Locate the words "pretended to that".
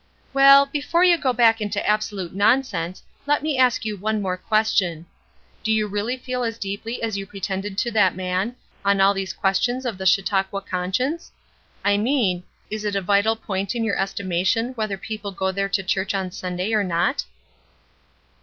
7.27-8.15